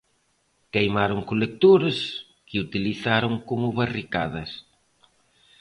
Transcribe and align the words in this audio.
Queimaron 0.73 1.21
colectores, 1.31 1.97
que 2.47 2.57
utilizaron 2.65 3.33
como 3.47 3.67
barricadas. 3.79 4.51